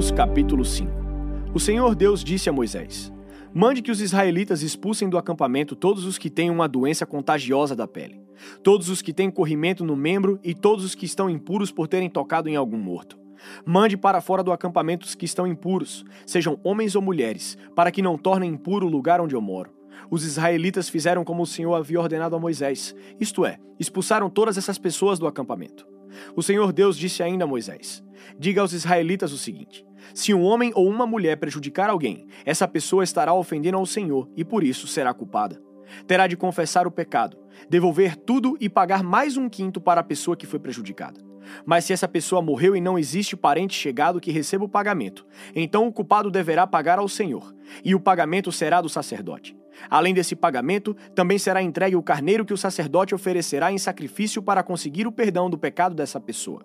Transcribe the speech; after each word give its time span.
Números 0.00 0.16
capítulo 0.16 0.64
5 0.64 0.90
O 1.52 1.60
Senhor 1.60 1.94
Deus 1.94 2.24
disse 2.24 2.48
a 2.48 2.52
Moisés: 2.52 3.12
Mande 3.52 3.82
que 3.82 3.90
os 3.90 4.00
israelitas 4.00 4.62
expulsem 4.62 5.10
do 5.10 5.18
acampamento 5.18 5.76
todos 5.76 6.06
os 6.06 6.16
que 6.16 6.30
têm 6.30 6.48
uma 6.48 6.66
doença 6.66 7.04
contagiosa 7.04 7.76
da 7.76 7.86
pele, 7.86 8.18
todos 8.62 8.88
os 8.88 9.02
que 9.02 9.12
têm 9.12 9.30
corrimento 9.30 9.84
no 9.84 9.94
membro 9.94 10.40
e 10.42 10.54
todos 10.54 10.86
os 10.86 10.94
que 10.94 11.04
estão 11.04 11.28
impuros 11.28 11.70
por 11.70 11.86
terem 11.86 12.08
tocado 12.08 12.48
em 12.48 12.56
algum 12.56 12.78
morto. 12.78 13.18
Mande 13.62 13.94
para 13.94 14.22
fora 14.22 14.42
do 14.42 14.52
acampamento 14.52 15.04
os 15.04 15.14
que 15.14 15.26
estão 15.26 15.46
impuros, 15.46 16.02
sejam 16.24 16.58
homens 16.64 16.96
ou 16.96 17.02
mulheres, 17.02 17.58
para 17.76 17.90
que 17.90 18.00
não 18.00 18.16
tornem 18.16 18.52
impuro 18.52 18.86
o 18.86 18.90
lugar 18.90 19.20
onde 19.20 19.34
eu 19.34 19.40
moro. 19.42 19.70
Os 20.10 20.24
israelitas 20.24 20.88
fizeram 20.88 21.24
como 21.24 21.42
o 21.42 21.46
Senhor 21.46 21.74
havia 21.74 22.00
ordenado 22.00 22.34
a 22.34 22.40
Moisés, 22.40 22.96
isto 23.20 23.44
é, 23.44 23.58
expulsaram 23.78 24.30
todas 24.30 24.56
essas 24.56 24.78
pessoas 24.78 25.18
do 25.18 25.26
acampamento. 25.26 25.86
O 26.34 26.42
Senhor 26.42 26.72
Deus 26.72 26.96
disse 26.96 27.22
ainda 27.22 27.44
a 27.44 27.46
Moisés: 27.46 28.02
Diga 28.38 28.60
aos 28.62 28.72
israelitas 28.72 29.32
o 29.32 29.38
seguinte: 29.38 29.84
Se 30.14 30.34
um 30.34 30.42
homem 30.42 30.72
ou 30.74 30.88
uma 30.88 31.06
mulher 31.06 31.36
prejudicar 31.36 31.90
alguém, 31.90 32.26
essa 32.44 32.66
pessoa 32.66 33.04
estará 33.04 33.32
ofendendo 33.32 33.76
ao 33.76 33.86
Senhor 33.86 34.28
e 34.36 34.44
por 34.44 34.64
isso 34.64 34.86
será 34.86 35.12
culpada. 35.14 35.60
Terá 36.06 36.26
de 36.26 36.36
confessar 36.36 36.86
o 36.86 36.90
pecado, 36.90 37.36
devolver 37.68 38.16
tudo 38.16 38.56
e 38.60 38.68
pagar 38.68 39.02
mais 39.02 39.36
um 39.36 39.48
quinto 39.48 39.80
para 39.80 40.00
a 40.00 40.04
pessoa 40.04 40.36
que 40.36 40.46
foi 40.46 40.58
prejudicada. 40.58 41.20
Mas 41.64 41.84
se 41.84 41.92
essa 41.92 42.06
pessoa 42.06 42.42
morreu 42.42 42.76
e 42.76 42.80
não 42.80 42.98
existe 42.98 43.36
parente 43.36 43.74
chegado 43.74 44.20
que 44.20 44.30
receba 44.30 44.64
o 44.64 44.68
pagamento, 44.68 45.26
então 45.54 45.86
o 45.86 45.92
culpado 45.92 46.30
deverá 46.30 46.66
pagar 46.66 46.98
ao 46.98 47.08
Senhor, 47.08 47.54
e 47.84 47.94
o 47.94 48.00
pagamento 48.00 48.52
será 48.52 48.80
do 48.80 48.88
sacerdote. 48.88 49.56
Além 49.88 50.12
desse 50.12 50.36
pagamento, 50.36 50.94
também 51.14 51.38
será 51.38 51.62
entregue 51.62 51.96
o 51.96 52.02
carneiro 52.02 52.44
que 52.44 52.52
o 52.52 52.58
sacerdote 52.58 53.14
oferecerá 53.14 53.72
em 53.72 53.78
sacrifício 53.78 54.42
para 54.42 54.62
conseguir 54.62 55.06
o 55.06 55.12
perdão 55.12 55.48
do 55.48 55.58
pecado 55.58 55.94
dessa 55.94 56.20
pessoa. 56.20 56.62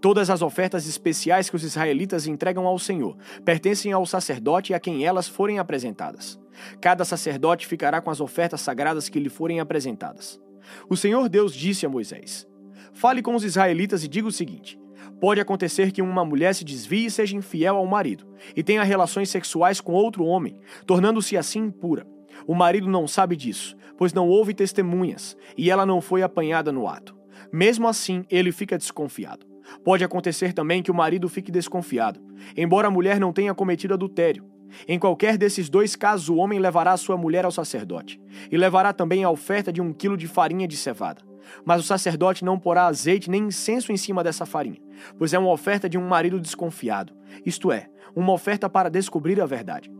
Todas 0.00 0.30
as 0.30 0.42
ofertas 0.42 0.86
especiais 0.86 1.48
que 1.48 1.56
os 1.56 1.64
israelitas 1.64 2.26
entregam 2.26 2.66
ao 2.66 2.78
Senhor 2.78 3.16
pertencem 3.44 3.92
ao 3.92 4.06
sacerdote 4.06 4.74
a 4.74 4.80
quem 4.80 5.04
elas 5.04 5.28
forem 5.28 5.58
apresentadas. 5.58 6.38
Cada 6.80 7.04
sacerdote 7.04 7.66
ficará 7.66 8.00
com 8.00 8.10
as 8.10 8.20
ofertas 8.20 8.60
sagradas 8.60 9.08
que 9.08 9.20
lhe 9.20 9.28
forem 9.28 9.60
apresentadas. 9.60 10.40
O 10.88 10.96
Senhor 10.96 11.28
Deus 11.28 11.54
disse 11.54 11.86
a 11.86 11.88
Moisés: 11.88 12.46
Fale 12.92 13.22
com 13.22 13.34
os 13.34 13.44
israelitas 13.44 14.04
e 14.04 14.08
diga 14.08 14.28
o 14.28 14.32
seguinte: 14.32 14.78
Pode 15.20 15.40
acontecer 15.40 15.92
que 15.92 16.02
uma 16.02 16.24
mulher 16.24 16.54
se 16.54 16.64
desvie 16.64 17.06
e 17.06 17.10
seja 17.10 17.36
infiel 17.36 17.76
ao 17.76 17.86
marido, 17.86 18.26
e 18.56 18.62
tenha 18.62 18.82
relações 18.82 19.30
sexuais 19.30 19.80
com 19.80 19.92
outro 19.92 20.24
homem, 20.24 20.58
tornando-se 20.86 21.36
assim 21.36 21.60
impura. 21.60 22.06
O 22.46 22.54
marido 22.54 22.88
não 22.88 23.06
sabe 23.06 23.36
disso, 23.36 23.76
pois 23.98 24.14
não 24.14 24.28
houve 24.28 24.54
testemunhas, 24.54 25.36
e 25.56 25.70
ela 25.70 25.84
não 25.84 26.00
foi 26.00 26.22
apanhada 26.22 26.72
no 26.72 26.88
ato. 26.88 27.19
Mesmo 27.52 27.88
assim, 27.88 28.24
ele 28.30 28.52
fica 28.52 28.78
desconfiado. 28.78 29.46
Pode 29.84 30.04
acontecer 30.04 30.52
também 30.52 30.82
que 30.82 30.90
o 30.90 30.94
marido 30.94 31.28
fique 31.28 31.50
desconfiado, 31.50 32.20
embora 32.56 32.88
a 32.88 32.90
mulher 32.90 33.20
não 33.20 33.32
tenha 33.32 33.54
cometido 33.54 33.94
adultério. 33.94 34.44
Em 34.86 34.98
qualquer 34.98 35.36
desses 35.36 35.68
dois 35.68 35.96
casos, 35.96 36.28
o 36.28 36.36
homem 36.36 36.58
levará 36.58 36.96
sua 36.96 37.16
mulher 37.16 37.44
ao 37.44 37.50
sacerdote, 37.50 38.20
e 38.50 38.56
levará 38.56 38.92
também 38.92 39.24
a 39.24 39.30
oferta 39.30 39.72
de 39.72 39.80
um 39.80 39.92
quilo 39.92 40.16
de 40.16 40.28
farinha 40.28 40.66
de 40.66 40.76
cevada. 40.76 41.22
Mas 41.64 41.80
o 41.80 41.86
sacerdote 41.86 42.44
não 42.44 42.58
porá 42.58 42.86
azeite 42.86 43.30
nem 43.30 43.44
incenso 43.44 43.90
em 43.90 43.96
cima 43.96 44.22
dessa 44.22 44.46
farinha, 44.46 44.80
pois 45.18 45.32
é 45.32 45.38
uma 45.38 45.50
oferta 45.50 45.88
de 45.88 45.98
um 45.98 46.06
marido 46.06 46.40
desconfiado, 46.40 47.12
isto 47.44 47.72
é, 47.72 47.88
uma 48.14 48.32
oferta 48.32 48.68
para 48.68 48.90
descobrir 48.90 49.40
a 49.40 49.46
verdade. 49.46 49.90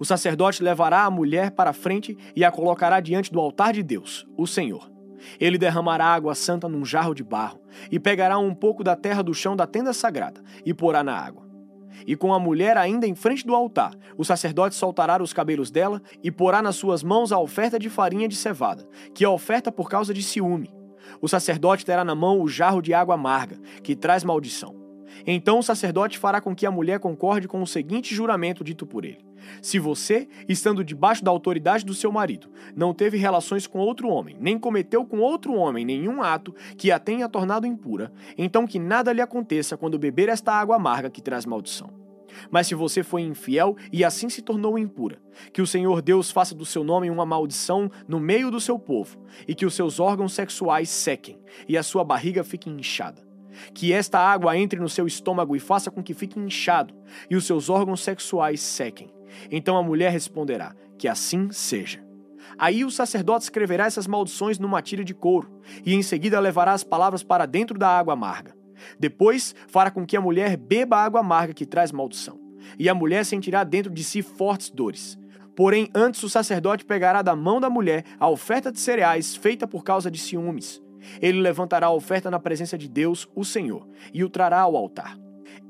O 0.00 0.04
sacerdote 0.04 0.62
levará 0.62 1.04
a 1.04 1.10
mulher 1.10 1.50
para 1.52 1.70
a 1.70 1.74
frente 1.74 2.16
e 2.34 2.44
a 2.44 2.50
colocará 2.50 2.98
diante 3.00 3.32
do 3.32 3.40
altar 3.40 3.72
de 3.72 3.82
Deus, 3.82 4.26
o 4.36 4.46
Senhor. 4.46 4.95
Ele 5.40 5.58
derramará 5.58 6.06
água 6.06 6.34
santa 6.34 6.68
num 6.68 6.84
jarro 6.84 7.14
de 7.14 7.24
barro 7.24 7.60
e 7.90 7.98
pegará 7.98 8.38
um 8.38 8.54
pouco 8.54 8.82
da 8.82 8.96
terra 8.96 9.22
do 9.22 9.34
chão 9.34 9.56
da 9.56 9.66
tenda 9.66 9.92
sagrada 9.92 10.40
e 10.64 10.72
porá 10.72 11.02
na 11.02 11.16
água. 11.16 11.46
E 12.06 12.14
com 12.14 12.34
a 12.34 12.38
mulher 12.38 12.76
ainda 12.76 13.06
em 13.06 13.14
frente 13.14 13.46
do 13.46 13.54
altar, 13.54 13.94
o 14.16 14.24
sacerdote 14.24 14.74
soltará 14.74 15.22
os 15.22 15.32
cabelos 15.32 15.70
dela 15.70 16.02
e 16.22 16.30
porá 16.30 16.60
nas 16.60 16.76
suas 16.76 17.02
mãos 17.02 17.32
a 17.32 17.38
oferta 17.38 17.78
de 17.78 17.88
farinha 17.88 18.28
de 18.28 18.36
cevada, 18.36 18.86
que 19.14 19.24
é 19.24 19.28
oferta 19.28 19.72
por 19.72 19.88
causa 19.88 20.12
de 20.12 20.22
ciúme. 20.22 20.74
O 21.20 21.28
sacerdote 21.28 21.84
terá 21.84 22.04
na 22.04 22.14
mão 22.14 22.40
o 22.40 22.48
jarro 22.48 22.82
de 22.82 22.92
água 22.92 23.14
amarga, 23.14 23.58
que 23.82 23.96
traz 23.96 24.24
maldição. 24.24 24.85
Então 25.26 25.58
o 25.58 25.62
sacerdote 25.62 26.18
fará 26.18 26.40
com 26.40 26.54
que 26.54 26.66
a 26.66 26.70
mulher 26.70 26.98
concorde 26.98 27.46
com 27.46 27.62
o 27.62 27.66
seguinte 27.66 28.14
juramento 28.14 28.64
dito 28.64 28.86
por 28.86 29.04
ele: 29.04 29.24
Se 29.62 29.78
você, 29.78 30.28
estando 30.48 30.84
debaixo 30.84 31.24
da 31.24 31.30
autoridade 31.30 31.84
do 31.84 31.94
seu 31.94 32.10
marido, 32.10 32.50
não 32.74 32.92
teve 32.92 33.16
relações 33.16 33.66
com 33.66 33.78
outro 33.78 34.08
homem, 34.08 34.36
nem 34.40 34.58
cometeu 34.58 35.04
com 35.04 35.18
outro 35.18 35.54
homem 35.54 35.84
nenhum 35.84 36.22
ato 36.22 36.54
que 36.76 36.90
a 36.90 36.98
tenha 36.98 37.28
tornado 37.28 37.66
impura, 37.66 38.12
então 38.36 38.66
que 38.66 38.78
nada 38.78 39.12
lhe 39.12 39.20
aconteça 39.20 39.76
quando 39.76 39.98
beber 39.98 40.28
esta 40.28 40.52
água 40.52 40.76
amarga 40.76 41.10
que 41.10 41.22
traz 41.22 41.46
maldição. 41.46 42.06
Mas 42.50 42.66
se 42.66 42.74
você 42.74 43.02
foi 43.02 43.22
infiel 43.22 43.76
e 43.90 44.04
assim 44.04 44.28
se 44.28 44.42
tornou 44.42 44.78
impura, 44.78 45.18
que 45.52 45.62
o 45.62 45.66
Senhor 45.66 46.02
Deus 46.02 46.30
faça 46.30 46.54
do 46.54 46.66
seu 46.66 46.84
nome 46.84 47.08
uma 47.08 47.24
maldição 47.24 47.90
no 48.06 48.20
meio 48.20 48.50
do 48.50 48.60
seu 48.60 48.78
povo, 48.78 49.18
e 49.48 49.54
que 49.54 49.64
os 49.64 49.74
seus 49.74 49.98
órgãos 49.98 50.34
sexuais 50.34 50.90
sequem, 50.90 51.38
e 51.66 51.78
a 51.78 51.82
sua 51.82 52.04
barriga 52.04 52.44
fique 52.44 52.68
inchada 52.68 53.25
que 53.74 53.92
esta 53.92 54.18
água 54.18 54.56
entre 54.56 54.78
no 54.80 54.88
seu 54.88 55.06
estômago 55.06 55.56
e 55.56 55.60
faça 55.60 55.90
com 55.90 56.02
que 56.02 56.14
fique 56.14 56.38
inchado 56.38 56.94
e 57.30 57.36
os 57.36 57.46
seus 57.46 57.68
órgãos 57.68 58.00
sexuais 58.02 58.60
sequem. 58.60 59.12
Então 59.50 59.76
a 59.76 59.82
mulher 59.82 60.10
responderá: 60.10 60.74
Que 60.98 61.08
assim 61.08 61.50
seja. 61.50 62.04
Aí 62.58 62.84
o 62.84 62.90
sacerdote 62.90 63.44
escreverá 63.44 63.86
essas 63.86 64.06
maldições 64.06 64.58
numa 64.58 64.80
tira 64.80 65.04
de 65.04 65.14
couro, 65.14 65.60
e 65.84 65.94
em 65.94 66.02
seguida 66.02 66.40
levará 66.40 66.72
as 66.72 66.84
palavras 66.84 67.22
para 67.22 67.44
dentro 67.44 67.78
da 67.78 67.88
água 67.88 68.14
amarga. 68.14 68.54
Depois 68.98 69.54
fará 69.68 69.90
com 69.90 70.06
que 70.06 70.16
a 70.16 70.20
mulher 70.20 70.56
beba 70.56 70.96
a 70.96 71.04
água 71.04 71.20
amarga 71.20 71.54
que 71.54 71.66
traz 71.66 71.92
maldição, 71.92 72.38
e 72.78 72.88
a 72.88 72.94
mulher 72.94 73.24
sentirá 73.24 73.64
dentro 73.64 73.92
de 73.92 74.04
si 74.04 74.22
fortes 74.22 74.70
dores. 74.70 75.18
Porém, 75.54 75.88
antes 75.94 76.22
o 76.22 76.28
sacerdote 76.28 76.84
pegará 76.84 77.22
da 77.22 77.34
mão 77.34 77.60
da 77.60 77.70
mulher 77.70 78.04
a 78.20 78.28
oferta 78.28 78.70
de 78.70 78.78
cereais 78.78 79.34
feita 79.34 79.66
por 79.66 79.82
causa 79.82 80.10
de 80.10 80.18
ciúmes, 80.18 80.82
ele 81.20 81.40
levantará 81.40 81.86
a 81.86 81.92
oferta 81.92 82.30
na 82.30 82.38
presença 82.38 82.76
de 82.76 82.88
Deus, 82.88 83.28
o 83.34 83.44
Senhor, 83.44 83.86
e 84.12 84.24
o 84.24 84.30
trará 84.30 84.60
ao 84.60 84.76
altar. 84.76 85.18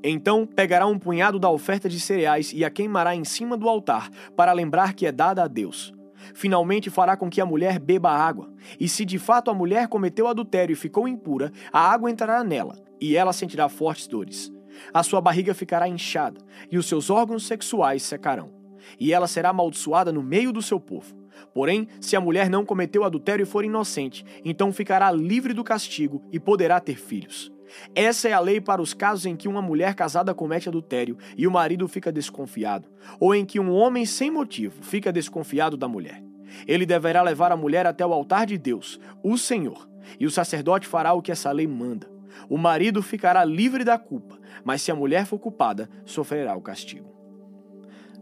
Então 0.03 0.45
pegará 0.45 0.85
um 0.85 0.99
punhado 0.99 1.39
da 1.39 1.49
oferta 1.49 1.89
de 1.89 1.99
cereais 1.99 2.53
e 2.53 2.63
a 2.63 2.69
queimará 2.69 3.15
em 3.15 3.23
cima 3.23 3.57
do 3.57 3.67
altar, 3.67 4.09
para 4.35 4.53
lembrar 4.53 4.93
que 4.93 5.05
é 5.05 5.11
dada 5.11 5.43
a 5.43 5.47
Deus. 5.47 5.93
Finalmente 6.33 6.89
fará 6.89 7.15
com 7.15 7.29
que 7.29 7.41
a 7.41 7.45
mulher 7.45 7.79
beba 7.79 8.11
água, 8.11 8.51
e 8.79 8.87
se 8.87 9.05
de 9.05 9.17
fato 9.17 9.49
a 9.49 9.53
mulher 9.53 9.87
cometeu 9.87 10.27
adultério 10.27 10.73
e 10.73 10.77
ficou 10.77 11.07
impura, 11.07 11.51
a 11.71 11.79
água 11.79 12.11
entrará 12.11 12.43
nela, 12.43 12.75
e 12.99 13.15
ela 13.15 13.33
sentirá 13.33 13.69
fortes 13.69 14.07
dores. 14.07 14.51
A 14.93 15.03
sua 15.03 15.21
barriga 15.21 15.53
ficará 15.53 15.87
inchada, 15.87 16.39
e 16.71 16.77
os 16.77 16.85
seus 16.85 17.09
órgãos 17.09 17.45
sexuais 17.45 18.03
secarão, 18.03 18.51
e 18.99 19.13
ela 19.13 19.27
será 19.27 19.49
amaldiçoada 19.49 20.11
no 20.11 20.21
meio 20.21 20.51
do 20.51 20.61
seu 20.61 20.79
povo. 20.79 21.16
Porém, 21.53 21.87
se 21.99 22.15
a 22.15 22.21
mulher 22.21 22.49
não 22.49 22.65
cometeu 22.65 23.03
adultério 23.03 23.43
e 23.43 23.45
for 23.45 23.63
inocente, 23.63 24.25
então 24.43 24.71
ficará 24.71 25.11
livre 25.11 25.53
do 25.53 25.63
castigo 25.63 26.23
e 26.31 26.39
poderá 26.39 26.79
ter 26.79 26.97
filhos. 26.97 27.51
Essa 27.93 28.29
é 28.29 28.33
a 28.33 28.39
lei 28.39 28.61
para 28.61 28.81
os 28.81 28.93
casos 28.93 29.25
em 29.25 29.35
que 29.35 29.47
uma 29.47 29.61
mulher 29.61 29.93
casada 29.93 30.33
comete 30.33 30.69
adultério 30.69 31.17
e 31.35 31.45
o 31.45 31.51
marido 31.51 31.87
fica 31.87 32.11
desconfiado, 32.11 32.87
ou 33.19 33.35
em 33.35 33.45
que 33.45 33.59
um 33.59 33.71
homem 33.71 34.05
sem 34.05 34.31
motivo 34.31 34.81
fica 34.81 35.11
desconfiado 35.11 35.75
da 35.75 35.87
mulher. 35.87 36.23
Ele 36.65 36.85
deverá 36.85 37.21
levar 37.21 37.51
a 37.51 37.57
mulher 37.57 37.85
até 37.85 38.05
o 38.05 38.13
altar 38.13 38.45
de 38.45 38.57
Deus, 38.57 38.99
o 39.23 39.37
Senhor, 39.37 39.87
e 40.19 40.25
o 40.25 40.31
sacerdote 40.31 40.87
fará 40.87 41.13
o 41.13 41.21
que 41.21 41.31
essa 41.31 41.51
lei 41.51 41.67
manda. 41.67 42.09
O 42.49 42.57
marido 42.57 43.01
ficará 43.01 43.43
livre 43.43 43.83
da 43.83 43.97
culpa, 43.97 44.37
mas 44.63 44.81
se 44.81 44.91
a 44.91 44.95
mulher 44.95 45.25
for 45.25 45.39
culpada, 45.39 45.89
sofrerá 46.05 46.55
o 46.55 46.61
castigo. 46.61 47.15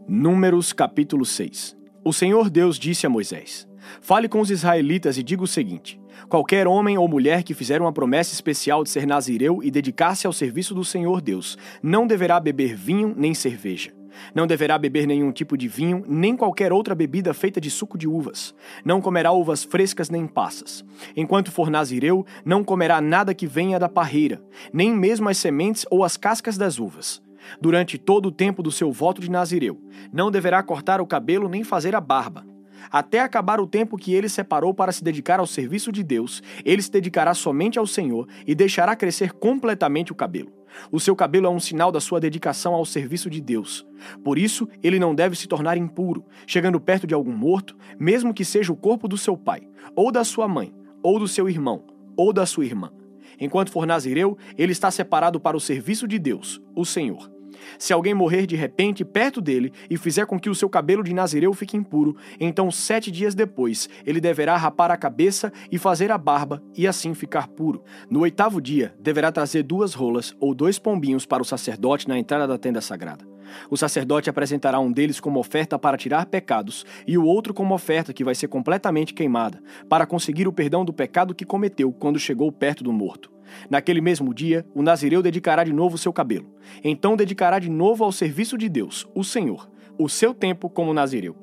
Números 0.08 0.72
capítulo 0.72 1.24
6 1.24 1.75
o 2.06 2.12
Senhor 2.12 2.48
Deus 2.48 2.78
disse 2.78 3.04
a 3.04 3.10
Moisés: 3.10 3.66
Fale 4.00 4.28
com 4.28 4.40
os 4.40 4.48
israelitas 4.48 5.18
e 5.18 5.24
diga 5.24 5.42
o 5.42 5.46
seguinte: 5.46 6.00
Qualquer 6.28 6.68
homem 6.68 6.96
ou 6.96 7.08
mulher 7.08 7.42
que 7.42 7.52
fizer 7.52 7.80
uma 7.80 7.92
promessa 7.92 8.32
especial 8.32 8.84
de 8.84 8.90
ser 8.90 9.08
nazireu 9.08 9.60
e 9.60 9.72
dedicar-se 9.72 10.24
ao 10.24 10.32
serviço 10.32 10.72
do 10.72 10.84
Senhor 10.84 11.20
Deus, 11.20 11.58
não 11.82 12.06
deverá 12.06 12.38
beber 12.38 12.76
vinho 12.76 13.12
nem 13.16 13.34
cerveja. 13.34 13.92
Não 14.32 14.46
deverá 14.46 14.78
beber 14.78 15.04
nenhum 15.04 15.32
tipo 15.32 15.58
de 15.58 15.66
vinho, 15.66 16.04
nem 16.06 16.36
qualquer 16.36 16.72
outra 16.72 16.94
bebida 16.94 17.34
feita 17.34 17.60
de 17.60 17.70
suco 17.70 17.98
de 17.98 18.06
uvas. 18.06 18.54
Não 18.84 19.00
comerá 19.00 19.32
uvas 19.32 19.64
frescas 19.64 20.08
nem 20.08 20.28
passas. 20.28 20.84
Enquanto 21.16 21.50
for 21.50 21.68
nazireu, 21.68 22.24
não 22.44 22.62
comerá 22.62 23.00
nada 23.00 23.34
que 23.34 23.48
venha 23.48 23.80
da 23.80 23.88
parreira, 23.88 24.40
nem 24.72 24.94
mesmo 24.94 25.28
as 25.28 25.38
sementes 25.38 25.84
ou 25.90 26.04
as 26.04 26.16
cascas 26.16 26.56
das 26.56 26.78
uvas 26.78 27.25
durante 27.60 27.98
todo 27.98 28.26
o 28.26 28.32
tempo 28.32 28.62
do 28.62 28.70
seu 28.70 28.90
voto 28.92 29.20
de 29.20 29.30
Nazireu. 29.30 29.80
Não 30.12 30.30
deverá 30.30 30.62
cortar 30.62 31.00
o 31.00 31.06
cabelo 31.06 31.48
nem 31.48 31.64
fazer 31.64 31.94
a 31.94 32.00
barba. 32.00 32.44
Até 32.90 33.20
acabar 33.20 33.60
o 33.60 33.66
tempo 33.66 33.96
que 33.96 34.14
ele 34.14 34.28
separou 34.28 34.72
para 34.72 34.92
se 34.92 35.02
dedicar 35.02 35.40
ao 35.40 35.46
serviço 35.46 35.90
de 35.90 36.02
Deus, 36.02 36.42
ele 36.64 36.82
se 36.82 36.90
dedicará 36.90 37.34
somente 37.34 37.78
ao 37.78 37.86
Senhor 37.86 38.28
e 38.46 38.54
deixará 38.54 38.94
crescer 38.94 39.32
completamente 39.32 40.12
o 40.12 40.14
cabelo. 40.14 40.52
O 40.90 41.00
seu 41.00 41.16
cabelo 41.16 41.46
é 41.46 41.50
um 41.50 41.58
sinal 41.58 41.90
da 41.90 42.00
sua 42.00 42.20
dedicação 42.20 42.74
ao 42.74 42.84
serviço 42.84 43.30
de 43.30 43.40
Deus. 43.40 43.86
Por 44.22 44.38
isso, 44.38 44.68
ele 44.82 44.98
não 44.98 45.14
deve 45.14 45.34
se 45.34 45.48
tornar 45.48 45.76
impuro, 45.76 46.24
chegando 46.46 46.80
perto 46.80 47.06
de 47.06 47.14
algum 47.14 47.32
morto, 47.32 47.76
mesmo 47.98 48.34
que 48.34 48.44
seja 48.44 48.72
o 48.72 48.76
corpo 48.76 49.08
do 49.08 49.16
seu 49.16 49.36
pai, 49.36 49.62
ou 49.94 50.12
da 50.12 50.22
sua 50.22 50.46
mãe, 50.46 50.74
ou 51.02 51.18
do 51.18 51.26
seu 51.26 51.48
irmão, 51.48 51.84
ou 52.16 52.32
da 52.32 52.44
sua 52.44 52.64
irmã. 52.64 52.92
Enquanto 53.40 53.70
for 53.70 53.86
nazireu, 53.86 54.36
ele 54.56 54.72
está 54.72 54.90
separado 54.90 55.40
para 55.40 55.56
o 55.56 55.60
serviço 55.60 56.06
de 56.06 56.18
Deus, 56.18 56.60
o 56.74 56.84
Senhor. 56.84 57.35
Se 57.78 57.92
alguém 57.92 58.14
morrer 58.14 58.46
de 58.46 58.56
repente 58.56 59.04
perto 59.04 59.40
dele 59.40 59.72
e 59.88 59.96
fizer 59.96 60.26
com 60.26 60.38
que 60.38 60.50
o 60.50 60.54
seu 60.54 60.68
cabelo 60.68 61.02
de 61.02 61.14
nazireu 61.14 61.52
fique 61.52 61.76
impuro, 61.76 62.16
então 62.40 62.70
sete 62.70 63.10
dias 63.10 63.34
depois 63.34 63.88
ele 64.04 64.20
deverá 64.20 64.56
rapar 64.56 64.90
a 64.90 64.96
cabeça 64.96 65.52
e 65.70 65.78
fazer 65.78 66.10
a 66.10 66.18
barba 66.18 66.62
e 66.76 66.86
assim 66.86 67.14
ficar 67.14 67.48
puro. 67.48 67.82
No 68.10 68.20
oitavo 68.20 68.60
dia 68.60 68.94
deverá 68.98 69.30
trazer 69.30 69.62
duas 69.62 69.94
rolas 69.94 70.34
ou 70.40 70.54
dois 70.54 70.78
pombinhos 70.78 71.26
para 71.26 71.42
o 71.42 71.46
sacerdote 71.46 72.08
na 72.08 72.18
entrada 72.18 72.46
da 72.46 72.58
tenda 72.58 72.80
sagrada. 72.80 73.35
O 73.70 73.76
sacerdote 73.76 74.30
apresentará 74.30 74.78
um 74.78 74.92
deles 74.92 75.20
como 75.20 75.40
oferta 75.40 75.78
para 75.78 75.96
tirar 75.96 76.26
pecados 76.26 76.84
e 77.06 77.16
o 77.16 77.24
outro 77.24 77.54
como 77.54 77.74
oferta 77.74 78.12
que 78.12 78.24
vai 78.24 78.34
ser 78.34 78.48
completamente 78.48 79.14
queimada, 79.14 79.62
para 79.88 80.06
conseguir 80.06 80.46
o 80.48 80.52
perdão 80.52 80.84
do 80.84 80.92
pecado 80.92 81.34
que 81.34 81.44
cometeu 81.44 81.92
quando 81.92 82.18
chegou 82.18 82.50
perto 82.50 82.82
do 82.82 82.92
morto. 82.92 83.30
Naquele 83.70 84.00
mesmo 84.00 84.34
dia, 84.34 84.66
o 84.74 84.82
nazireu 84.82 85.22
dedicará 85.22 85.64
de 85.64 85.72
novo 85.72 85.96
seu 85.96 86.12
cabelo. 86.12 86.52
Então 86.82 87.16
dedicará 87.16 87.58
de 87.58 87.70
novo 87.70 88.04
ao 88.04 88.12
serviço 88.12 88.58
de 88.58 88.68
Deus, 88.68 89.06
o 89.14 89.22
Senhor, 89.22 89.70
o 89.98 90.08
seu 90.08 90.34
tempo 90.34 90.68
como 90.68 90.92
nazireu. 90.92 91.36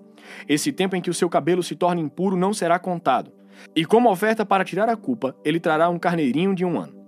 Esse 0.47 0.71
tempo 0.71 0.95
em 0.95 1.01
que 1.01 1.09
o 1.09 1.13
seu 1.13 1.29
cabelo 1.29 1.63
se 1.63 1.75
torna 1.75 2.01
impuro 2.01 2.35
não 2.35 2.53
será 2.53 2.79
contado. 2.79 3.31
E 3.75 3.85
como 3.85 4.09
oferta 4.09 4.45
para 4.45 4.65
tirar 4.65 4.89
a 4.89 4.95
culpa, 4.95 5.35
ele 5.44 5.59
trará 5.59 5.89
um 5.89 6.00
carneirinho 6.00 6.55
de 6.55 6.65
um 6.65 6.79
ano. 6.79 7.02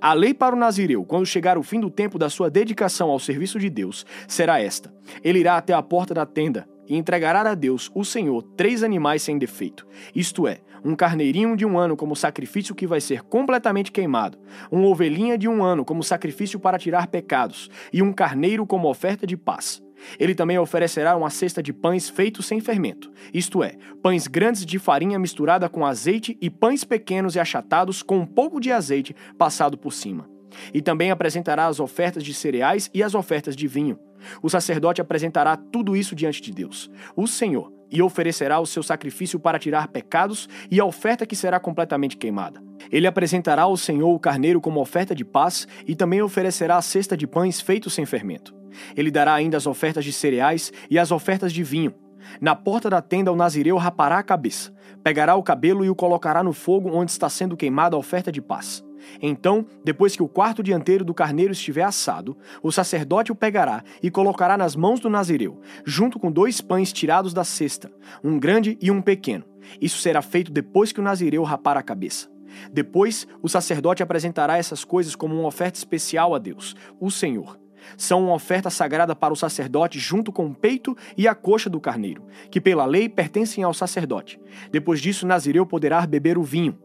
A 0.00 0.12
lei 0.12 0.34
para 0.34 0.54
o 0.54 0.58
nazireu, 0.58 1.04
quando 1.04 1.26
chegar 1.26 1.58
o 1.58 1.62
fim 1.62 1.80
do 1.80 1.90
tempo 1.90 2.18
da 2.18 2.28
sua 2.28 2.50
dedicação 2.50 3.10
ao 3.10 3.18
serviço 3.18 3.58
de 3.58 3.70
Deus, 3.70 4.04
será 4.26 4.60
esta: 4.60 4.92
ele 5.22 5.40
irá 5.40 5.56
até 5.56 5.72
a 5.72 5.82
porta 5.82 6.14
da 6.14 6.26
tenda 6.26 6.68
e 6.88 6.96
entregará 6.96 7.48
a 7.48 7.54
Deus, 7.54 7.90
o 7.94 8.04
Senhor, 8.04 8.42
três 8.56 8.82
animais 8.82 9.22
sem 9.22 9.38
defeito, 9.38 9.86
isto 10.12 10.48
é, 10.48 10.60
um 10.84 10.96
carneirinho 10.96 11.56
de 11.56 11.64
um 11.64 11.78
ano 11.78 11.96
como 11.96 12.16
sacrifício 12.16 12.74
que 12.74 12.86
vai 12.86 13.00
ser 13.00 13.22
completamente 13.22 13.92
queimado, 13.92 14.38
uma 14.70 14.88
ovelhinha 14.88 15.38
de 15.38 15.48
um 15.48 15.62
ano 15.62 15.84
como 15.84 16.02
sacrifício 16.02 16.58
para 16.58 16.78
tirar 16.78 17.06
pecados, 17.06 17.70
e 17.92 18.02
um 18.02 18.12
carneiro 18.12 18.66
como 18.66 18.88
oferta 18.88 19.26
de 19.26 19.36
paz. 19.36 19.82
Ele 20.18 20.34
também 20.34 20.58
oferecerá 20.58 21.16
uma 21.16 21.30
cesta 21.30 21.62
de 21.62 21.72
pães 21.72 22.08
feitos 22.08 22.46
sem 22.46 22.60
fermento, 22.60 23.10
isto 23.32 23.62
é, 23.62 23.76
pães 24.02 24.26
grandes 24.26 24.64
de 24.64 24.78
farinha 24.78 25.18
misturada 25.18 25.68
com 25.68 25.84
azeite 25.84 26.36
e 26.40 26.48
pães 26.48 26.84
pequenos 26.84 27.34
e 27.34 27.40
achatados 27.40 28.02
com 28.02 28.18
um 28.18 28.26
pouco 28.26 28.60
de 28.60 28.72
azeite 28.72 29.14
passado 29.38 29.76
por 29.76 29.92
cima. 29.92 30.28
E 30.74 30.82
também 30.82 31.10
apresentará 31.10 31.66
as 31.66 31.78
ofertas 31.80 32.24
de 32.24 32.34
cereais 32.34 32.90
e 32.92 33.02
as 33.02 33.14
ofertas 33.14 33.54
de 33.54 33.66
vinho. 33.66 33.98
O 34.42 34.50
sacerdote 34.50 35.00
apresentará 35.00 35.56
tudo 35.56 35.96
isso 35.96 36.14
diante 36.14 36.42
de 36.42 36.52
Deus, 36.52 36.90
o 37.16 37.26
Senhor, 37.26 37.72
e 37.90 38.02
oferecerá 38.02 38.60
o 38.60 38.66
seu 38.66 38.82
sacrifício 38.82 39.40
para 39.40 39.58
tirar 39.58 39.88
pecados 39.88 40.48
e 40.70 40.78
a 40.78 40.84
oferta 40.84 41.26
que 41.26 41.34
será 41.34 41.58
completamente 41.58 42.16
queimada. 42.16 42.62
Ele 42.90 43.06
apresentará 43.06 43.62
ao 43.62 43.76
Senhor 43.76 44.14
o 44.14 44.20
carneiro 44.20 44.60
como 44.60 44.80
oferta 44.80 45.14
de 45.14 45.24
paz 45.24 45.66
e 45.86 45.94
também 45.94 46.22
oferecerá 46.22 46.76
a 46.76 46.82
cesta 46.82 47.16
de 47.16 47.26
pães 47.26 47.60
feitos 47.60 47.94
sem 47.94 48.06
fermento. 48.06 48.59
Ele 48.96 49.10
dará 49.10 49.34
ainda 49.34 49.56
as 49.56 49.66
ofertas 49.66 50.04
de 50.04 50.12
cereais 50.12 50.72
e 50.88 50.98
as 50.98 51.10
ofertas 51.10 51.52
de 51.52 51.62
vinho. 51.62 51.94
Na 52.40 52.54
porta 52.54 52.90
da 52.90 53.00
tenda 53.00 53.32
o 53.32 53.36
nazireu 53.36 53.76
rapará 53.76 54.18
a 54.18 54.22
cabeça, 54.22 54.72
pegará 55.02 55.34
o 55.34 55.42
cabelo 55.42 55.84
e 55.84 55.90
o 55.90 55.94
colocará 55.94 56.42
no 56.42 56.52
fogo 56.52 56.90
onde 56.92 57.10
está 57.10 57.28
sendo 57.28 57.56
queimada 57.56 57.96
a 57.96 57.98
oferta 57.98 58.30
de 58.30 58.40
paz. 58.40 58.84
Então, 59.20 59.66
depois 59.84 60.14
que 60.14 60.22
o 60.22 60.28
quarto 60.28 60.62
dianteiro 60.62 61.04
do 61.04 61.14
carneiro 61.14 61.52
estiver 61.52 61.82
assado, 61.82 62.36
o 62.62 62.70
sacerdote 62.70 63.32
o 63.32 63.34
pegará 63.34 63.82
e 64.02 64.10
colocará 64.10 64.56
nas 64.56 64.76
mãos 64.76 65.00
do 65.00 65.08
nazireu, 65.08 65.60
junto 65.84 66.18
com 66.18 66.30
dois 66.30 66.60
pães 66.60 66.92
tirados 66.92 67.32
da 67.32 67.42
cesta, 67.42 67.90
um 68.22 68.38
grande 68.38 68.76
e 68.80 68.90
um 68.90 69.00
pequeno. 69.00 69.44
Isso 69.80 69.98
será 69.98 70.22
feito 70.22 70.52
depois 70.52 70.92
que 70.92 71.00
o 71.00 71.02
nazireu 71.02 71.42
rapar 71.42 71.76
a 71.76 71.82
cabeça. 71.82 72.28
Depois, 72.72 73.26
o 73.42 73.48
sacerdote 73.48 74.02
apresentará 74.02 74.58
essas 74.58 74.84
coisas 74.84 75.14
como 75.14 75.34
uma 75.34 75.48
oferta 75.48 75.78
especial 75.78 76.34
a 76.34 76.38
Deus, 76.38 76.74
o 76.98 77.10
Senhor. 77.10 77.58
São 77.96 78.24
uma 78.24 78.34
oferta 78.34 78.70
sagrada 78.70 79.14
para 79.14 79.32
o 79.32 79.36
sacerdote 79.36 79.98
junto 79.98 80.32
com 80.32 80.46
o 80.46 80.54
peito 80.54 80.96
e 81.16 81.26
a 81.26 81.34
coxa 81.34 81.70
do 81.70 81.80
carneiro, 81.80 82.24
que 82.50 82.60
pela 82.60 82.86
lei 82.86 83.08
pertencem 83.08 83.64
ao 83.64 83.74
sacerdote. 83.74 84.40
Depois 84.70 85.00
disso, 85.00 85.26
Nazireu 85.26 85.66
poderá 85.66 86.06
beber 86.06 86.38
o 86.38 86.42
vinho. 86.42 86.78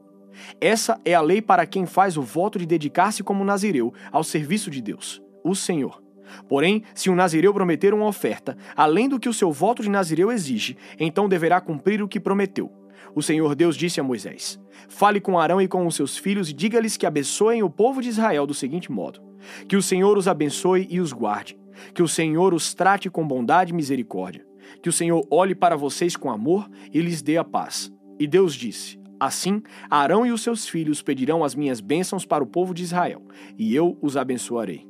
Essa 0.60 1.00
é 1.06 1.14
a 1.14 1.22
lei 1.22 1.42
para 1.42 1.66
quem 1.66 1.86
faz 1.86 2.18
o 2.18 2.22
voto 2.22 2.60
de 2.60 2.66
dedicar-se 2.66 3.24
como 3.24 3.46
nazireu 3.46 3.94
ao 4.12 4.24
serviço 4.24 4.70
de 4.70 4.82
Deus, 4.82 5.22
o 5.44 5.56
Senhor. 5.56 6.04
Porém, 6.48 6.84
se 6.94 7.10
um 7.10 7.16
nazireu 7.16 7.54
prometer 7.54 7.94
uma 7.94 8.08
oferta, 8.08 8.58
além 8.76 9.08
do 9.08 9.20
que 9.20 9.30
o 9.30 9.34
seu 9.34 9.52
voto 9.52 9.84
de 9.84 9.90
nazireu 9.90 10.32
exige, 10.32 10.76
então 11.00 11.30
deverá 11.30 11.62
cumprir 11.62 12.02
o 12.02 12.08
que 12.08 12.20
prometeu. 12.20 12.72
O 13.14 13.22
Senhor 13.22 13.56
Deus 13.56 13.78
disse 13.78 14.00
a 14.00 14.04
Moisés: 14.04 14.60
Fale 14.90 15.22
com 15.22 15.40
Arão 15.40 15.62
e 15.62 15.68
com 15.68 15.86
os 15.86 15.96
seus 15.96 16.18
filhos 16.18 16.50
e 16.50 16.54
diga-lhes 16.54 16.98
que 16.98 17.06
abençoem 17.06 17.64
o 17.64 17.70
povo 17.70 18.02
de 18.02 18.10
Israel 18.10 18.46
do 18.48 18.54
seguinte 18.54 18.92
modo: 18.92 19.22
Que 19.68 19.76
o 19.76 19.82
Senhor 19.82 20.18
os 20.18 20.28
abençoe 20.28 20.88
e 20.90 21.00
os 21.00 21.14
guarde, 21.14 21.58
que 21.94 22.04
o 22.04 22.08
Senhor 22.08 22.54
os 22.54 22.74
trate 22.74 23.10
com 23.10 23.28
bondade 23.28 23.72
e 23.72 23.76
misericórdia, 23.76 24.46
que 24.82 24.90
o 24.90 24.94
Senhor 24.94 25.26
olhe 25.30 25.56
para 25.56 25.76
vocês 25.76 26.16
com 26.16 26.30
amor 26.30 26.70
e 26.94 27.02
lhes 27.02 27.22
dê 27.22 27.38
a 27.38 27.44
paz. 27.44 27.92
E 28.20 28.28
Deus 28.28 28.54
disse: 28.54 29.00
Assim, 29.20 29.62
Arão 29.90 30.26
e 30.26 30.32
os 30.32 30.42
seus 30.42 30.68
filhos 30.68 31.02
pedirão 31.02 31.44
as 31.44 31.56
minhas 31.56 31.80
bênçãos 31.80 32.26
para 32.26 32.44
o 32.44 32.48
povo 32.48 32.74
de 32.74 32.84
Israel, 32.84 33.22
e 33.58 33.74
eu 33.74 33.98
os 34.02 34.18
abençoarei. 34.18 34.86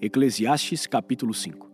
Eclesiastes 0.00 0.86
capítulo 0.86 1.32
5 1.32 1.70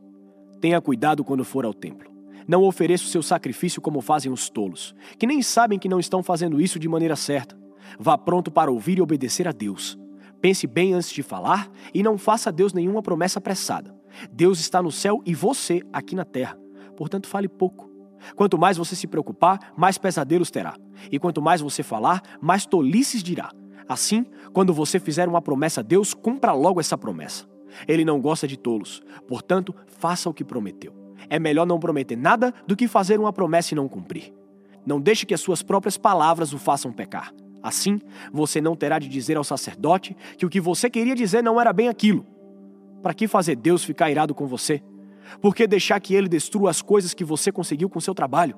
Tenha 0.61 0.81
cuidado 0.81 1.25
quando 1.25 1.45
for 1.45 1.65
ao 1.65 1.75
templo. 1.75 2.11
Não 2.47 2.63
ofereça 2.65 3.05
o 3.05 3.09
seu 3.09 3.23
sacrifício 3.23 3.81
como 3.81 4.01
fazem 4.01 4.33
os 4.33 4.49
tolos, 4.49 4.95
que 5.19 5.27
nem 5.27 5.43
sabem 5.43 5.79
que 5.79 5.89
não 5.89 6.01
estão 6.01 6.23
fazendo 6.23 6.61
isso 6.61 6.79
de 6.79 6.89
maneira 6.89 7.17
certa. 7.17 7.59
Vá 7.99 8.17
pronto 8.17 8.51
para 8.51 8.71
ouvir 8.71 8.99
e 8.99 9.03
obedecer 9.03 9.47
a 9.47 9.53
Deus. 9.53 10.00
Pense 10.41 10.67
bem 10.67 10.95
antes 10.95 11.11
de 11.11 11.23
falar 11.23 11.71
e 11.93 12.03
não 12.03 12.17
faça 12.17 12.49
a 12.49 12.53
Deus 12.53 12.73
nenhuma 12.73 13.03
promessa 13.03 13.39
apressada. 13.39 13.95
Deus 14.33 14.61
está 14.61 14.83
no 14.83 14.91
céu 14.91 15.23
e 15.25 15.35
você 15.35 15.83
aqui 15.93 16.15
na 16.15 16.25
terra. 16.25 16.59
Portanto, 16.97 17.29
fale 17.29 17.49
pouco 17.49 17.91
Quanto 18.37 18.59
mais 18.59 18.77
você 18.77 18.95
se 18.95 19.07
preocupar, 19.07 19.73
mais 19.77 19.99
pesadelos 19.99 20.51
terá. 20.51 20.75
E 21.11 21.19
quanto 21.19 21.41
mais 21.41 21.61
você 21.61 21.83
falar, 21.83 22.23
mais 22.41 22.67
tolices 22.67 23.23
dirá. 23.23 23.51
Assim, 23.89 24.25
quando 24.53 24.73
você 24.73 25.01
fizer 25.01 25.29
uma 25.29 25.43
promessa 25.43 25.81
a 25.81 25.85
Deus, 25.85 26.15
cumpra 26.15 26.53
logo 26.53 26.81
essa 26.81 26.97
promessa. 26.97 27.49
Ele 27.87 28.05
não 28.05 28.21
gosta 28.21 28.47
de 28.47 28.57
tolos, 28.57 29.01
portanto, 29.29 29.75
faça 29.87 30.29
o 30.29 30.35
que 30.35 30.45
prometeu. 30.45 30.93
É 31.29 31.39
melhor 31.39 31.67
não 31.67 31.79
prometer 31.79 32.17
nada 32.17 32.53
do 32.67 32.77
que 32.77 32.89
fazer 32.89 33.19
uma 33.19 33.33
promessa 33.33 33.75
e 33.75 33.77
não 33.77 33.89
cumprir. 33.89 34.33
Não 34.85 35.01
deixe 35.01 35.27
que 35.27 35.35
as 35.35 35.41
suas 35.41 35.63
próprias 35.63 35.97
palavras 35.97 36.53
o 36.53 36.59
façam 36.59 36.93
pecar. 36.93 37.33
Assim, 37.63 38.01
você 38.33 38.61
não 38.61 38.75
terá 38.75 38.99
de 38.99 39.09
dizer 39.09 39.37
ao 39.37 39.45
sacerdote 39.45 40.17
que 40.39 40.47
o 40.47 40.51
que 40.51 40.61
você 40.61 40.89
queria 40.89 41.15
dizer 41.15 41.43
não 41.43 41.61
era 41.61 41.73
bem 41.73 41.89
aquilo. 41.89 42.27
Para 43.03 43.15
que 43.15 43.29
fazer 43.29 43.57
Deus 43.57 43.85
ficar 43.85 44.11
irado 44.11 44.35
com 44.35 44.47
você? 44.47 44.83
Por 45.41 45.55
que 45.55 45.67
deixar 45.67 46.01
que 46.01 46.15
ele 46.15 46.29
destrua 46.29 46.71
as 46.71 46.83
coisas 46.83 47.15
que 47.15 47.25
você 47.25 47.53
conseguiu 47.53 47.89
com 47.89 48.01
seu 48.01 48.15
trabalho? 48.15 48.57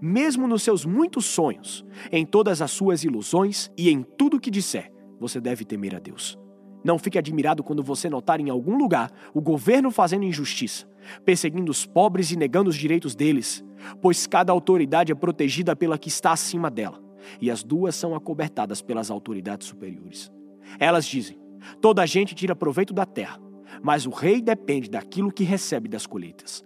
Mesmo 0.00 0.46
nos 0.46 0.62
seus 0.62 0.84
muitos 0.84 1.24
sonhos, 1.24 1.84
em 2.12 2.26
todas 2.26 2.60
as 2.60 2.70
suas 2.70 3.02
ilusões 3.04 3.70
e 3.76 3.88
em 3.88 4.02
tudo 4.02 4.40
que 4.40 4.50
disser, 4.50 4.92
você 5.18 5.40
deve 5.40 5.64
temer 5.64 5.94
a 5.94 5.98
Deus. 5.98 6.38
Não 6.82 6.98
fique 6.98 7.18
admirado 7.18 7.62
quando 7.62 7.82
você 7.82 8.08
notar 8.08 8.40
em 8.40 8.50
algum 8.50 8.76
lugar 8.76 9.10
o 9.34 9.40
governo 9.40 9.90
fazendo 9.90 10.24
injustiça, 10.24 10.86
perseguindo 11.24 11.70
os 11.70 11.84
pobres 11.84 12.30
e 12.30 12.36
negando 12.36 12.70
os 12.70 12.76
direitos 12.76 13.14
deles, 13.14 13.64
pois 14.00 14.26
cada 14.26 14.52
autoridade 14.52 15.12
é 15.12 15.14
protegida 15.14 15.76
pela 15.76 15.98
que 15.98 16.08
está 16.08 16.32
acima 16.32 16.70
dela, 16.70 16.98
e 17.40 17.50
as 17.50 17.62
duas 17.62 17.94
são 17.94 18.14
acobertadas 18.14 18.80
pelas 18.82 19.10
autoridades 19.10 19.66
superiores. 19.66 20.30
Elas 20.78 21.06
dizem: 21.06 21.38
toda 21.80 22.02
a 22.02 22.06
gente 22.06 22.34
tira 22.34 22.54
proveito 22.54 22.92
da 22.92 23.04
terra, 23.04 23.40
mas 23.82 24.06
o 24.06 24.10
rei 24.10 24.40
depende 24.40 24.88
daquilo 24.88 25.32
que 25.32 25.44
recebe 25.44 25.88
das 25.88 26.06
colheitas. 26.06 26.64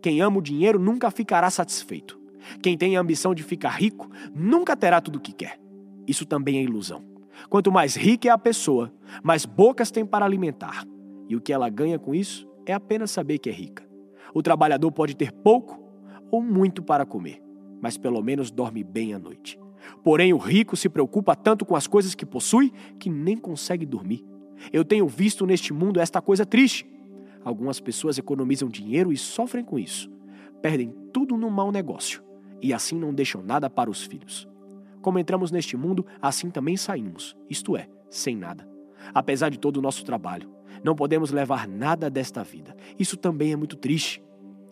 Quem 0.00 0.20
ama 0.20 0.38
o 0.38 0.42
dinheiro 0.42 0.78
nunca 0.78 1.10
ficará 1.10 1.50
satisfeito. 1.50 2.18
Quem 2.62 2.76
tem 2.76 2.96
a 2.96 3.00
ambição 3.00 3.34
de 3.34 3.42
ficar 3.42 3.70
rico 3.70 4.10
nunca 4.34 4.76
terá 4.76 5.00
tudo 5.00 5.16
o 5.16 5.20
que 5.20 5.32
quer. 5.32 5.60
Isso 6.06 6.24
também 6.24 6.58
é 6.58 6.62
ilusão. 6.62 7.04
Quanto 7.48 7.70
mais 7.70 7.96
rica 7.96 8.28
é 8.28 8.30
a 8.30 8.38
pessoa, 8.38 8.92
mais 9.22 9.44
bocas 9.44 9.90
tem 9.90 10.04
para 10.04 10.24
alimentar. 10.24 10.84
E 11.28 11.36
o 11.36 11.40
que 11.40 11.52
ela 11.52 11.68
ganha 11.68 11.98
com 11.98 12.14
isso 12.14 12.48
é 12.66 12.72
apenas 12.72 13.10
saber 13.10 13.38
que 13.38 13.48
é 13.48 13.52
rica. 13.52 13.88
O 14.34 14.42
trabalhador 14.42 14.90
pode 14.92 15.14
ter 15.14 15.32
pouco 15.32 15.82
ou 16.30 16.42
muito 16.42 16.82
para 16.82 17.06
comer, 17.06 17.42
mas 17.80 17.96
pelo 17.96 18.22
menos 18.22 18.50
dorme 18.50 18.84
bem 18.84 19.14
à 19.14 19.18
noite. 19.18 19.58
Porém, 20.02 20.32
o 20.32 20.38
rico 20.38 20.76
se 20.76 20.88
preocupa 20.88 21.34
tanto 21.34 21.64
com 21.64 21.76
as 21.76 21.86
coisas 21.86 22.14
que 22.14 22.26
possui 22.26 22.72
que 22.98 23.10
nem 23.10 23.36
consegue 23.36 23.86
dormir. 23.86 24.24
Eu 24.72 24.84
tenho 24.84 25.06
visto 25.06 25.46
neste 25.46 25.72
mundo 25.72 26.00
esta 26.00 26.20
coisa 26.20 26.44
triste. 26.44 26.86
Algumas 27.44 27.80
pessoas 27.80 28.18
economizam 28.18 28.68
dinheiro 28.68 29.12
e 29.12 29.16
sofrem 29.16 29.64
com 29.64 29.78
isso. 29.78 30.10
Perdem 30.60 30.92
tudo 31.12 31.36
no 31.36 31.50
mau 31.50 31.72
negócio 31.72 32.22
e 32.62 32.72
assim 32.74 32.98
não 32.98 33.14
deixam 33.14 33.42
nada 33.42 33.70
para 33.70 33.90
os 33.90 34.02
filhos. 34.02 34.48
Como 35.00 35.18
entramos 35.18 35.50
neste 35.50 35.76
mundo, 35.76 36.04
assim 36.20 36.50
também 36.50 36.76
saímos, 36.76 37.34
isto 37.48 37.76
é, 37.76 37.88
sem 38.10 38.36
nada. 38.36 38.68
Apesar 39.14 39.48
de 39.48 39.58
todo 39.58 39.78
o 39.78 39.82
nosso 39.82 40.04
trabalho, 40.04 40.50
não 40.84 40.94
podemos 40.94 41.30
levar 41.30 41.66
nada 41.66 42.10
desta 42.10 42.42
vida. 42.42 42.76
Isso 42.98 43.16
também 43.16 43.52
é 43.52 43.56
muito 43.56 43.76
triste. 43.76 44.22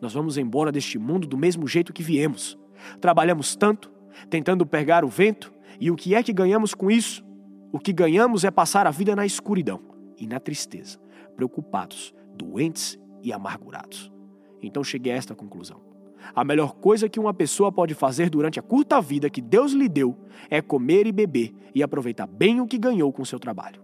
Nós 0.00 0.12
vamos 0.12 0.36
embora 0.36 0.70
deste 0.70 0.98
mundo 0.98 1.26
do 1.26 1.36
mesmo 1.36 1.66
jeito 1.66 1.92
que 1.92 2.02
viemos. 2.02 2.58
Trabalhamos 3.00 3.56
tanto, 3.56 3.90
tentando 4.28 4.66
pegar 4.66 5.04
o 5.04 5.08
vento, 5.08 5.52
e 5.80 5.90
o 5.90 5.96
que 5.96 6.14
é 6.14 6.22
que 6.22 6.32
ganhamos 6.32 6.74
com 6.74 6.90
isso? 6.90 7.24
O 7.70 7.78
que 7.78 7.92
ganhamos 7.92 8.44
é 8.44 8.50
passar 8.50 8.86
a 8.86 8.90
vida 8.90 9.14
na 9.14 9.26
escuridão 9.26 9.80
e 10.16 10.26
na 10.26 10.40
tristeza, 10.40 10.98
preocupados, 11.36 12.14
doentes 12.34 12.98
e 13.22 13.32
amargurados. 13.32 14.10
Então 14.62 14.82
cheguei 14.82 15.12
a 15.12 15.16
esta 15.16 15.34
conclusão. 15.34 15.80
A 16.34 16.44
melhor 16.44 16.74
coisa 16.74 17.08
que 17.08 17.20
uma 17.20 17.32
pessoa 17.32 17.70
pode 17.70 17.94
fazer 17.94 18.28
durante 18.28 18.58
a 18.58 18.62
curta 18.62 19.00
vida 19.00 19.30
que 19.30 19.40
Deus 19.40 19.72
lhe 19.72 19.88
deu 19.88 20.16
é 20.50 20.60
comer 20.60 21.06
e 21.06 21.12
beber 21.12 21.54
e 21.74 21.82
aproveitar 21.82 22.26
bem 22.26 22.60
o 22.60 22.66
que 22.66 22.78
ganhou 22.78 23.12
com 23.12 23.24
seu 23.24 23.38
trabalho. 23.38 23.80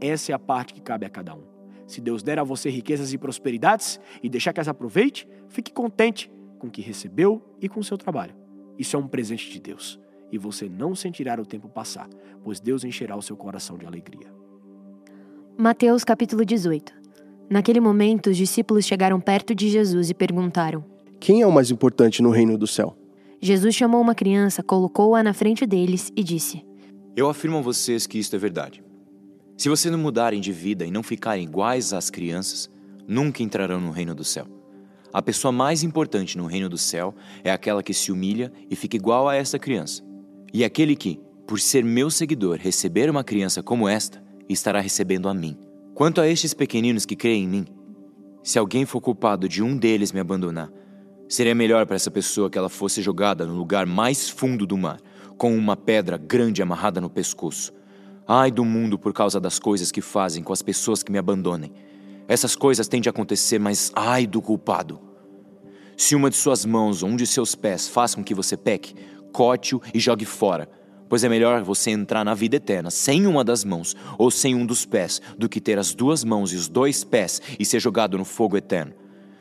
Essa 0.00 0.32
é 0.32 0.34
a 0.34 0.38
parte 0.38 0.74
que 0.74 0.80
cabe 0.80 1.06
a 1.06 1.10
cada 1.10 1.34
um. 1.34 1.44
Se 1.86 2.00
Deus 2.00 2.22
der 2.22 2.38
a 2.38 2.44
você 2.44 2.68
riquezas 2.68 3.12
e 3.12 3.18
prosperidades 3.18 4.00
e 4.22 4.28
deixar 4.28 4.52
que 4.52 4.60
as 4.60 4.68
aproveite, 4.68 5.28
fique 5.48 5.72
contente 5.72 6.30
com 6.58 6.66
o 6.66 6.70
que 6.70 6.82
recebeu 6.82 7.42
e 7.60 7.68
com 7.68 7.82
seu 7.82 7.96
trabalho. 7.96 8.34
Isso 8.78 8.96
é 8.96 8.98
um 8.98 9.08
presente 9.08 9.50
de 9.50 9.60
Deus 9.60 9.98
e 10.30 10.38
você 10.38 10.68
não 10.68 10.94
sentirá 10.94 11.40
o 11.40 11.46
tempo 11.46 11.68
passar, 11.68 12.08
pois 12.42 12.60
Deus 12.60 12.84
encherá 12.84 13.16
o 13.16 13.22
seu 13.22 13.36
coração 13.36 13.78
de 13.78 13.86
alegria. 13.86 14.32
Mateus 15.56 16.04
capítulo 16.04 16.44
18 16.44 16.92
Naquele 17.48 17.78
momento, 17.78 18.30
os 18.30 18.36
discípulos 18.36 18.84
chegaram 18.84 19.20
perto 19.20 19.54
de 19.54 19.68
Jesus 19.68 20.10
e 20.10 20.14
perguntaram: 20.14 20.84
Quem 21.20 21.42
é 21.42 21.46
o 21.46 21.52
mais 21.52 21.70
importante 21.70 22.20
no 22.20 22.30
reino 22.30 22.58
do 22.58 22.66
céu? 22.66 22.96
Jesus 23.40 23.74
chamou 23.74 24.00
uma 24.00 24.14
criança, 24.14 24.62
colocou-a 24.62 25.22
na 25.22 25.32
frente 25.32 25.64
deles 25.64 26.12
e 26.16 26.24
disse: 26.24 26.66
Eu 27.14 27.28
afirmo 27.28 27.58
a 27.58 27.62
vocês 27.62 28.06
que 28.06 28.18
isto 28.18 28.34
é 28.34 28.38
verdade. 28.38 28.82
Se 29.56 29.68
vocês 29.68 29.92
não 29.92 29.98
mudarem 29.98 30.40
de 30.40 30.52
vida 30.52 30.84
e 30.84 30.90
não 30.90 31.02
ficarem 31.02 31.44
iguais 31.44 31.92
às 31.92 32.10
crianças, 32.10 32.68
nunca 33.06 33.42
entrarão 33.42 33.80
no 33.80 33.92
reino 33.92 34.14
do 34.14 34.24
céu. 34.24 34.55
A 35.12 35.22
pessoa 35.22 35.52
mais 35.52 35.82
importante 35.82 36.36
no 36.36 36.46
reino 36.46 36.68
do 36.68 36.78
céu 36.78 37.14
é 37.42 37.50
aquela 37.50 37.82
que 37.82 37.94
se 37.94 38.12
humilha 38.12 38.52
e 38.70 38.76
fica 38.76 38.96
igual 38.96 39.28
a 39.28 39.34
essa 39.34 39.58
criança. 39.58 40.02
E 40.52 40.64
aquele 40.64 40.96
que, 40.96 41.20
por 41.46 41.60
ser 41.60 41.84
meu 41.84 42.10
seguidor, 42.10 42.58
receber 42.60 43.08
uma 43.08 43.24
criança 43.24 43.62
como 43.62 43.88
esta, 43.88 44.22
estará 44.48 44.80
recebendo 44.80 45.28
a 45.28 45.34
mim. 45.34 45.56
Quanto 45.94 46.20
a 46.20 46.28
estes 46.28 46.52
pequeninos 46.52 47.06
que 47.06 47.16
creem 47.16 47.44
em 47.44 47.48
mim, 47.48 47.66
se 48.42 48.58
alguém 48.58 48.84
for 48.84 49.00
culpado 49.00 49.48
de 49.48 49.62
um 49.62 49.76
deles 49.76 50.12
me 50.12 50.20
abandonar, 50.20 50.70
seria 51.28 51.54
melhor 51.54 51.86
para 51.86 51.96
essa 51.96 52.10
pessoa 52.10 52.48
que 52.48 52.58
ela 52.58 52.68
fosse 52.68 53.02
jogada 53.02 53.44
no 53.44 53.54
lugar 53.54 53.86
mais 53.86 54.28
fundo 54.28 54.66
do 54.66 54.76
mar, 54.76 55.00
com 55.36 55.56
uma 55.56 55.76
pedra 55.76 56.16
grande 56.16 56.62
amarrada 56.62 57.00
no 57.00 57.10
pescoço. 57.10 57.72
Ai 58.26 58.50
do 58.50 58.64
mundo 58.64 58.98
por 58.98 59.12
causa 59.12 59.40
das 59.40 59.58
coisas 59.58 59.92
que 59.92 60.00
fazem 60.00 60.42
com 60.42 60.52
as 60.52 60.62
pessoas 60.62 61.02
que 61.02 61.12
me 61.12 61.18
abandonem. 61.18 61.72
Essas 62.28 62.56
coisas 62.56 62.88
têm 62.88 63.00
de 63.00 63.08
acontecer, 63.08 63.58
mas 63.58 63.92
ai 63.94 64.26
do 64.26 64.42
culpado. 64.42 65.00
Se 65.96 66.14
uma 66.14 66.28
de 66.28 66.36
suas 66.36 66.64
mãos 66.64 67.02
ou 67.02 67.08
um 67.08 67.16
de 67.16 67.26
seus 67.26 67.54
pés 67.54 67.88
faz 67.88 68.14
com 68.14 68.22
que 68.22 68.34
você 68.34 68.56
peque, 68.56 68.94
corte-o 69.32 69.80
e 69.94 69.98
jogue 69.98 70.24
fora, 70.24 70.68
pois 71.08 71.24
é 71.24 71.28
melhor 71.28 71.62
você 71.62 71.90
entrar 71.90 72.24
na 72.24 72.34
vida 72.34 72.56
eterna 72.56 72.90
sem 72.90 73.26
uma 73.26 73.44
das 73.44 73.64
mãos 73.64 73.94
ou 74.18 74.30
sem 74.30 74.54
um 74.54 74.66
dos 74.66 74.84
pés, 74.84 75.22
do 75.38 75.48
que 75.48 75.60
ter 75.60 75.78
as 75.78 75.94
duas 75.94 76.24
mãos 76.24 76.52
e 76.52 76.56
os 76.56 76.68
dois 76.68 77.04
pés 77.04 77.40
e 77.58 77.64
ser 77.64 77.80
jogado 77.80 78.18
no 78.18 78.24
fogo 78.24 78.56
eterno. 78.56 78.92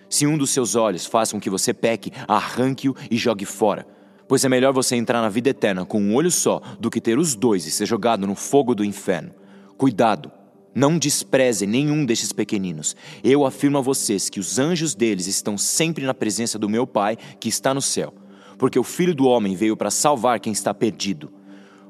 Se 0.10 0.25
um 0.25 0.38
dos 0.38 0.51
seus 0.51 0.75
olhos 0.75 1.06
faz 1.06 1.32
com 1.32 1.39
que 1.39 1.50
você 1.50 1.74
peque, 1.74 2.12
arranque-o 2.27 2.96
e 3.10 3.18
jogue 3.18 3.46
fora 3.46 3.86
pois 4.27 4.44
é 4.44 4.50
melhor 4.50 4.74
você 4.74 4.96
entrar 4.96 5.22
na 5.22 5.30
vida 5.30 5.50
eterna 5.50 5.86
com 5.86 6.01
um 6.01 6.15
olho 6.15 6.32
só 6.32 6.62
do 6.80 6.89
que 6.89 7.01
ter 7.01 7.18
os 7.18 7.36
dois 7.36 7.65
e 7.65 7.72
ser 7.72 7.86
jogado 7.86 8.25
no 8.25 8.36
fogo 8.36 8.74
do 8.74 8.84
inferno. 8.84 9.32
Cuidado, 9.77 10.32
não 10.75 11.00
despreze 11.00 11.65
nenhum 11.65 12.05
destes 12.05 12.34
pequeninos. 12.34 12.96
Eu 13.24 13.46
afirmo 13.46 13.77
a 13.77 13.82
vocês 13.82 14.29
que 14.29 14.41
os 14.41 14.60
anjos 14.60 14.94
deles 14.94 15.25
estão 15.25 15.58
sempre 15.58 16.05
na 16.05 16.13
presença 16.13 16.60
do 16.60 16.67
meu 16.67 16.86
Pai 16.86 17.17
que 17.39 17.48
está 17.48 17.74
no 17.74 17.82
céu, 17.82 18.13
porque 18.58 18.77
o 18.77 18.84
Filho 18.84 19.15
do 19.15 19.25
Homem 19.25 19.55
veio 19.55 19.77
para 19.77 19.89
salvar 19.89 20.41
quem 20.41 20.51
está 20.51 20.74
perdido. 20.74 21.32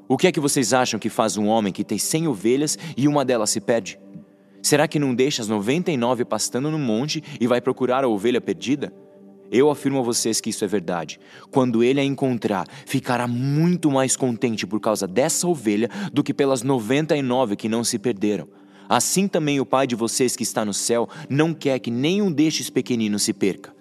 O 0.07 0.17
que 0.17 0.27
é 0.27 0.31
que 0.31 0.39
vocês 0.39 0.71
acham 0.71 0.99
que 0.99 1.09
faz 1.09 1.35
um 1.35 1.47
homem 1.47 1.73
que 1.73 1.83
tem 1.83 1.97
cem 1.97 2.27
ovelhas 2.27 2.77
e 2.95 3.07
uma 3.07 3.25
delas 3.25 3.49
se 3.49 3.59
perde? 3.59 3.99
Será 4.61 4.87
que 4.87 4.99
não 4.99 5.15
deixa 5.15 5.41
as 5.41 5.47
noventa 5.47 5.91
e 5.91 5.97
nove 5.97 6.23
pastando 6.23 6.69
no 6.69 6.77
monte 6.77 7.23
e 7.39 7.47
vai 7.47 7.59
procurar 7.59 8.03
a 8.03 8.07
ovelha 8.07 8.39
perdida? 8.39 8.93
Eu 9.51 9.69
afirmo 9.69 9.99
a 9.99 10.03
vocês 10.03 10.41
que 10.41 10.49
isso 10.49 10.63
é 10.63 10.67
verdade. 10.67 11.19
Quando 11.51 11.83
ele 11.83 11.99
a 11.99 12.03
encontrar, 12.03 12.67
ficará 12.85 13.27
muito 13.27 13.91
mais 13.91 14.15
contente 14.15 14.65
por 14.65 14.79
causa 14.79 15.07
dessa 15.07 15.47
ovelha 15.47 15.89
do 16.11 16.23
que 16.23 16.33
pelas 16.33 16.63
99 16.63 17.55
que 17.55 17.69
não 17.69 17.83
se 17.83 17.99
perderam. 17.99 18.47
Assim 18.87 19.27
também 19.27 19.59
o 19.59 19.65
Pai 19.65 19.85
de 19.85 19.95
vocês 19.95 20.35
que 20.35 20.43
está 20.43 20.63
no 20.63 20.73
céu 20.73 21.09
não 21.29 21.53
quer 21.53 21.79
que 21.79 21.91
nenhum 21.91 22.31
destes 22.31 22.69
pequeninos 22.69 23.23
se 23.23 23.33
perca. 23.33 23.74